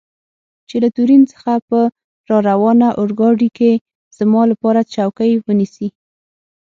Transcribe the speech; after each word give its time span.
چې 0.69 0.75
له 0.83 0.89
تورین 0.95 1.23
څخه 1.31 1.51
په 1.69 1.79
راروانه 2.29 2.87
اورګاډي 2.99 3.49
کې 3.57 3.71
زما 4.17 4.41
لپاره 4.51 4.81
چوکۍ 4.93 5.31
ونیسي. 5.45 5.87